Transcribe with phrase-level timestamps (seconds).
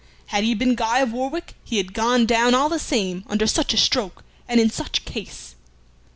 [0.33, 3.71] Had he been Guy of Warwick he had gone down all the same under such
[3.71, 5.53] a stroke and in such case."